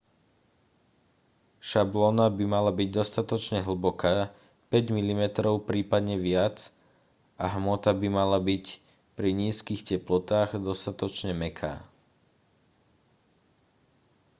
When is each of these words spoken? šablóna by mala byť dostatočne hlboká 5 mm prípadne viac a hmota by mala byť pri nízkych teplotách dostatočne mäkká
šablóna 1.71 2.25
by 2.37 2.41
mala 2.53 2.71
byť 2.79 2.89
dostatočne 2.99 3.59
hlboká 3.67 4.13
5 4.73 4.97
mm 4.97 5.23
prípadne 5.69 6.15
viac 6.29 6.57
a 7.37 7.45
hmota 7.55 7.91
by 8.01 8.07
mala 8.19 8.39
byť 8.49 8.65
pri 9.17 9.29
nízkych 9.43 9.81
teplotách 9.89 10.49
dostatočne 10.69 11.31
mäkká 11.43 11.73